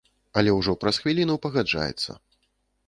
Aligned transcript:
Але 0.41 0.53
ўжо 0.59 0.75
праз 0.83 0.95
хвіліну 1.03 1.35
пагаджаецца. 1.45 2.11